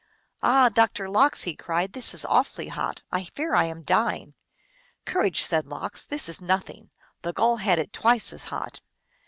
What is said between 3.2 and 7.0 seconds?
fear I am dying!"" Courage," said Lox;" this is nothing.